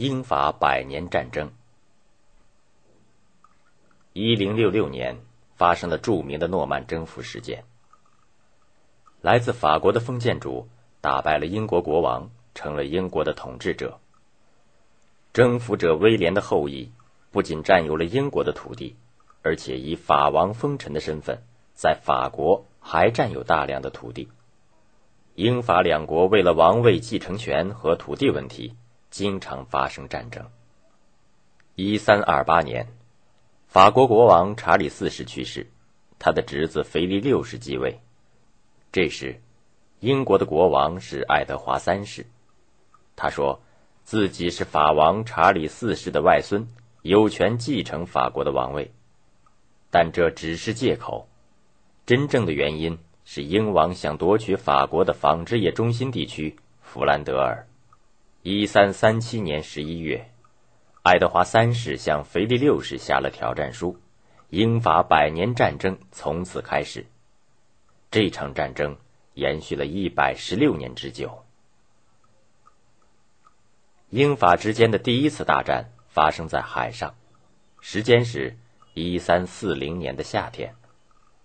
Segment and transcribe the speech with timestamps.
[0.00, 1.50] 英法百年战争。
[4.12, 5.16] 一零六六年
[5.56, 7.64] 发生了著名的诺曼征服事件。
[9.20, 10.68] 来自法国的封建主
[11.00, 13.98] 打败了英国国王，成了英国的统治者。
[15.32, 16.92] 征服者威廉的后裔
[17.32, 18.94] 不仅占有了英国的土地，
[19.42, 21.42] 而且以法王封臣的身份，
[21.74, 24.28] 在法国还占有大量的土地。
[25.34, 28.76] 英法两国为了王位继承权和土地问题，
[29.10, 30.44] 经常发生战争。
[31.74, 32.86] 一三二八年。
[33.68, 35.66] 法国国王查理四世去世，
[36.18, 38.00] 他的侄子腓力六世继位。
[38.90, 39.42] 这时，
[40.00, 42.24] 英国的国王是爱德华三世。
[43.14, 43.60] 他说
[44.04, 46.66] 自己是法王查理四世的外孙，
[47.02, 48.90] 有权继承法国的王位。
[49.90, 51.28] 但这只是借口，
[52.06, 57.67] 真正的原因是英王想夺取法国的纺织业中心地区弗兰德尔。
[58.42, 60.30] 一三三七年十一月。
[61.02, 63.98] 爱德华三世向腓力六世下了挑战书，
[64.50, 67.04] 英法百年战争从此开始。
[68.12, 68.96] 这场战争
[69.34, 71.44] 延续了一百十六年之久。
[74.10, 77.16] 英法之间的第一次大战发生在海上，
[77.80, 78.56] 时间是
[78.94, 80.76] 一三四零年的夏天，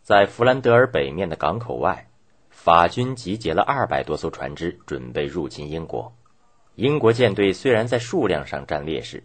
[0.04, 2.08] 在弗兰德尔北面的港口外，
[2.52, 6.14] 法军集结了二百多艘船只，准备入侵英国。
[6.76, 9.24] 英国舰队虽然在数量上占劣势。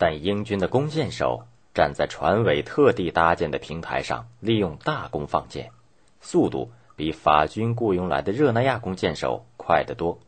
[0.00, 5.72] 但英军的弓箭手站在船尾特地搭建的平台上，利用大弓放箭，
[6.20, 10.20] 速度比法军雇佣来的热那亚弓箭手快得多。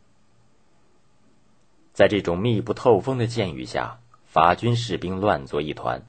[1.92, 6.02] 在这种密不透风的箭雨下，法军士兵乱作一团，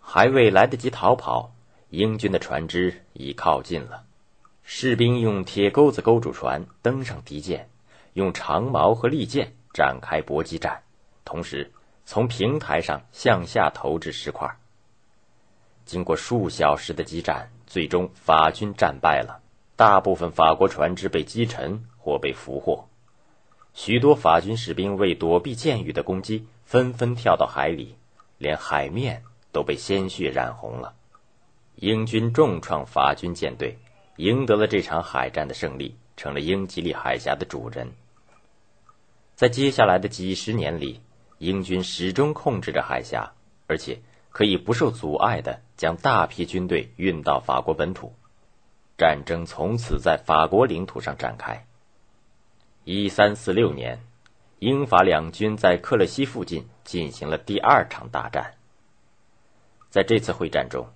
[0.00, 1.54] 还未来得及逃跑，
[1.88, 4.04] 英军的船只已靠近了。
[4.64, 7.70] 士兵用铁钩子勾住船，登上敌舰，
[8.18, 10.82] 用长矛和利剑展开搏击战，
[11.24, 11.72] 同时。
[12.10, 14.56] 从平台上向下投掷石块。
[15.84, 19.42] 经过数小时的激战，最终法军战败了，
[19.76, 22.88] 大部分法国船只被击沉或被俘获。
[23.74, 27.94] 许多法军士兵为躲避箭雨的攻击，纷纷跳到海里，
[28.38, 30.94] 连海面都被鲜血染红了。
[31.74, 33.76] 英军重创法军舰队，
[34.16, 37.92] 赢得了这场海战的胜利，成了英吉利海峡的主人。
[39.38, 41.00] 在接下来的几十年里。
[41.38, 43.34] 英军始终控制着海峡，
[43.68, 44.00] 而且
[44.30, 48.12] 可以不受阻碍地将大批军队运到法国本土。
[48.96, 51.64] 战争从此在法国领土上展开。
[52.82, 54.00] 一三四六年，
[54.58, 58.54] 英法两军在克勒西附近进行了第二场大战。
[59.90, 60.88] 在这次会战中，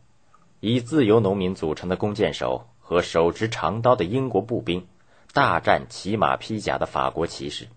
[0.58, 4.88] 以自由农民组成的弓箭手和手持长刀的英国步兵
[5.32, 7.68] 大战骑马披甲的法国骑士。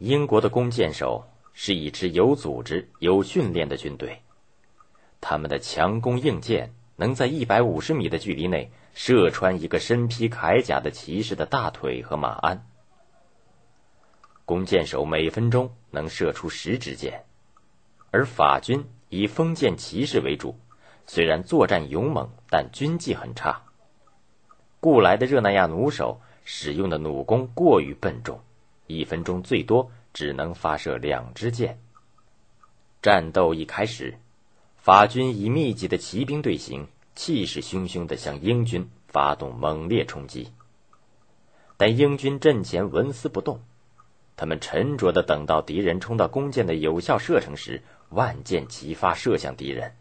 [0.00, 4.22] 英国的弓箭手是一支有组织、有训练的军队，
[5.20, 12.66] 他们的强弓硬箭能在一百五十米的距离内射穿一个身披铠甲的骑士的大腿和马鞍。
[14.46, 17.26] 弓箭手每分钟能射出十支箭，
[18.10, 20.58] 而法军以封建骑士为主，
[21.04, 23.64] 虽然作战勇猛，但军纪很差。
[24.80, 28.40] 雇来的热那亚弩手使用的弩弓过于笨重。
[28.98, 31.78] 一分钟最多只能发射两支箭。
[33.02, 34.18] 战斗一开始，
[34.76, 40.52] 法军以密集的骑兵队形，气势汹汹地向英军发动猛烈冲击。
[41.76, 43.62] 但英军阵前纹丝不动，
[44.36, 49.94] 他们沉着地等到敌人冲到弓箭的有效射程时，万箭齐发射向敌人。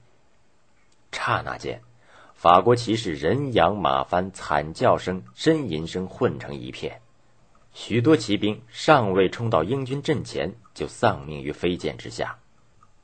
[1.12, 1.82] 刹那间，
[2.34, 7.02] 法国骑士人仰马翻，惨叫声、呻吟声混成一片。
[7.74, 12.38] 许多骑兵尚未冲到英军阵前，就丧命于飞剑之下。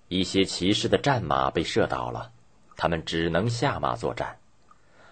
[0.08, 2.32] 一些骑士的战马被射倒了，
[2.76, 4.38] 他们只能下马作战，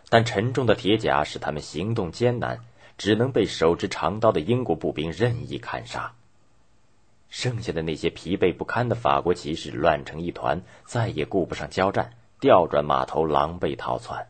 [0.10, 2.60] 但沉重的铁甲使他们行动艰难，
[2.98, 6.14] 只能被手持长刀的英国步兵任意砍杀。
[7.30, 14.28] 剩下的那些疲惫不堪的法国骑士乱成一团，再也顾不上交战，调转马头，狼狈逃窜。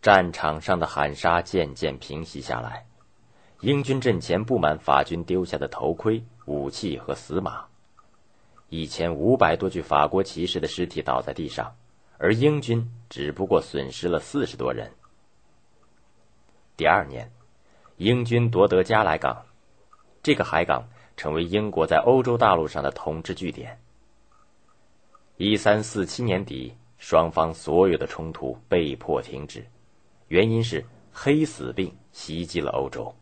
[0.00, 2.86] 战场上的喊杀渐渐平息下来。
[3.62, 7.64] 英军阵前布满法军丢下的头盔、武器和死马，
[8.68, 11.72] 一千五百多具法国骑士的尸体倒在地上，
[12.18, 14.90] 而英军只不过损失了四十多人。
[16.76, 17.30] 第二年，
[17.98, 19.46] 英军夺得加莱港，
[20.24, 23.78] 这个海港成为英国在欧洲大陆上的统治据点。
[25.36, 29.64] 一三四七年底，双方所有的冲突被迫停止，
[30.26, 33.14] 原因是黑死病袭击了欧洲。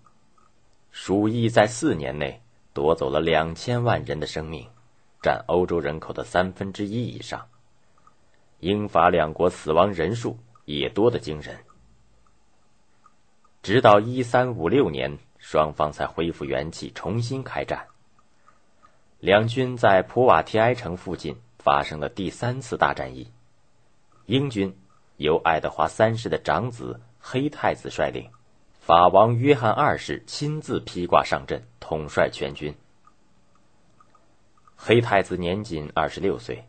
[0.90, 2.42] 鼠疫在四年内
[2.72, 4.68] 夺走了两千万人的生命，
[5.22, 7.46] 占欧洲人口的三分之一以上。
[8.58, 11.58] 英法两国死亡人数也多得惊人。
[13.62, 17.86] 直到一三五六年，双方才恢复元气，重新开战。
[19.18, 23.30] 两军在普瓦提埃城附近发生了第三次大战役，
[24.26, 24.76] 英军
[25.16, 28.30] 由爱德华三世的长子黑太子率领，
[28.80, 32.74] 法王约翰二世亲自披挂上阵，统帅全军。
[34.74, 36.64] 黑太子年仅二十六岁，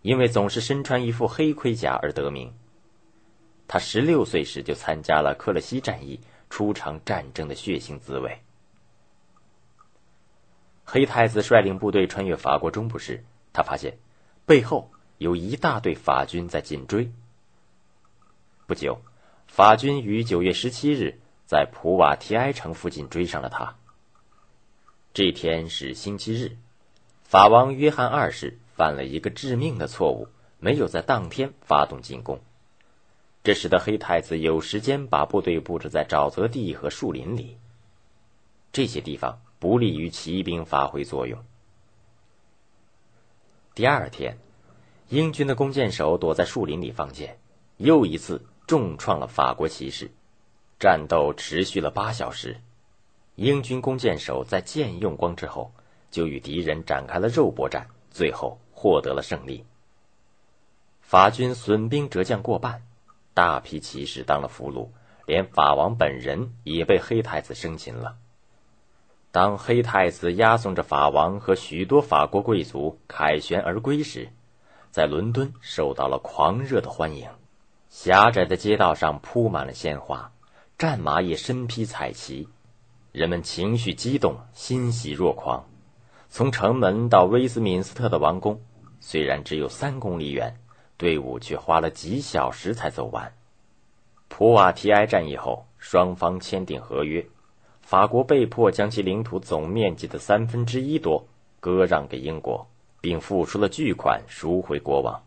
[0.00, 2.54] 因为总是身穿一副黑盔甲而得名。
[3.66, 8.38] 他十六岁时就参加了克勒西战役，初尝战争的血腥滋味。
[10.84, 13.98] 黑太子率领部队穿越法国中部时，他发现
[14.46, 17.10] 背后有一大队法军在紧追。
[18.66, 19.02] 不久，
[19.48, 23.74] 法军于九月十七日在普瓦提埃城附近追上了他。
[25.14, 26.58] 这天是星期日，
[27.24, 30.28] 法王约翰二世犯了一个致命的错误，
[30.58, 32.38] 没有在当天发动进攻，
[33.42, 37.56] 这使得黑太子有时间把部队布置在沼泽地和树林里。
[38.70, 39.40] 这些地方。
[39.60, 41.44] 不利于骑兵发挥作用。
[43.74, 44.38] 第二天，
[45.08, 47.40] 英军的弓箭手躲在树林里放箭，
[47.76, 50.12] 又一次重创了法国骑士。
[50.78, 52.60] 战斗持续了八小时，
[53.34, 55.72] 英军弓箭手在箭用光之后，
[56.10, 59.64] 就与敌人展开了肉搏战，最后获得了胜利。
[61.00, 62.82] 法军损兵折将过半，
[63.34, 64.88] 大批骑士当了俘虏，
[65.26, 68.16] 连法王本人也被黑太子生擒了。
[69.30, 74.30] 当黑太子押送着法王和许多法国贵族凯旋而归时，
[74.90, 77.28] 在伦敦受到了狂热的欢迎。
[77.90, 80.30] 狭窄的街道上铺满了鲜花，
[80.78, 82.48] 战马也身披彩旗，
[83.10, 85.64] 人们情绪激动，欣喜若狂。
[86.28, 88.60] 从城门到威斯敏斯特的王宫，
[89.00, 90.56] 虽然只有三公里远，
[90.96, 93.32] 队伍却花了几小时才走完。
[94.28, 97.26] 普瓦提埃战役后，双方签订合约。
[97.80, 101.26] 法国被迫将其领土总面积的三分之一多
[101.58, 102.68] 割让给英国，
[103.00, 105.24] 并付出了巨款赎回国王，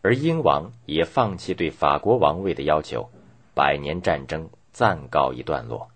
[0.00, 3.10] 而英王也放弃对法国王位的要求，
[3.56, 5.88] 百年战争暂告一段落。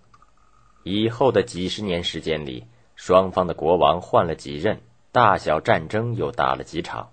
[0.82, 2.64] 以后的几十年时间里，
[2.96, 4.80] 双方的国王换了几任，
[5.12, 7.10] 大小战争又打了几场。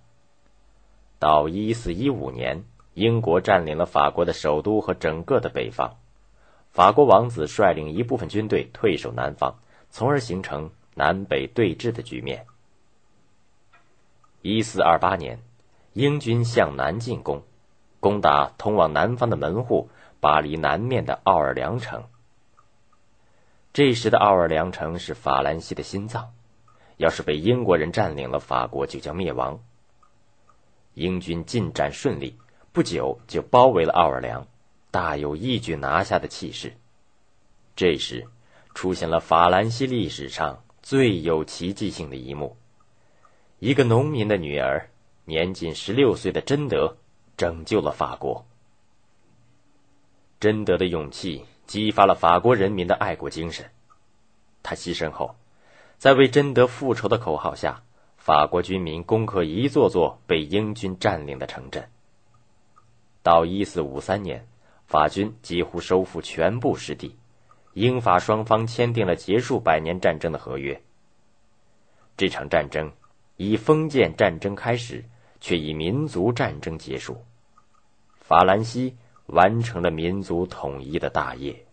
[1.20, 2.64] 到一四一五年，
[2.94, 5.98] 英国占领了法国的首都和整个的北方。
[6.72, 9.60] 法国王子率领一部分军队退守南方，
[9.90, 12.46] 从而形成南北对峙的局面。
[14.42, 15.40] 一四二八年，
[15.92, 17.44] 英军向南进攻，
[18.00, 19.90] 攻打通往南方的门户——
[20.28, 22.04] 巴黎南面的奥尔良城。
[23.72, 26.34] 这时的奥尔良城是法兰西的心脏，
[26.98, 29.58] 要是被英国人占领了，法国就将灭亡。
[30.96, 32.38] 英军进展顺利，
[32.74, 34.46] 不久就包围了奥尔良。
[34.92, 36.74] 大有一举拿下的气势。
[37.74, 38.28] 这时，
[38.74, 42.58] 出现了法兰西历史上最有奇迹性的一幕：
[43.60, 44.90] 一个农民的女儿，
[45.24, 46.98] 年仅十六岁的贞德，
[47.38, 48.46] 拯救了法国。
[50.40, 53.70] 贞德的勇气激发了法国人民的爱国精神。
[54.64, 55.36] 他牺牲后，
[55.98, 57.84] 在为贞德复仇的口号下，
[58.18, 61.90] 法国军民攻克一座座被英军占领的城镇。
[63.24, 64.48] 到一四五三年。
[64.88, 67.18] 法军几乎收复全部失地，
[67.74, 70.82] 英法双方签订了结束百年战争的合约。
[72.16, 72.90] 这场战争
[73.36, 75.04] 以封建战争开始，
[75.42, 77.22] 却以民族战争结束。
[78.22, 78.96] 法兰西
[79.28, 81.67] 完成了民族统一的大业。